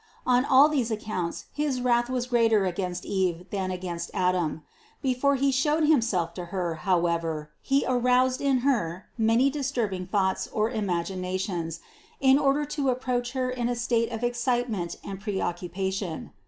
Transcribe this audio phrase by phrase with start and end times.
[0.25, 4.63] On all these accounts his wrath was greater against Eve than against Adam.
[5.03, 10.71] Before he showed himself to her, however, he aroused in her many disturbing thoughts or
[10.71, 11.81] imaginations,
[12.19, 16.31] in order to approach her in a state of excitement and pre occupation.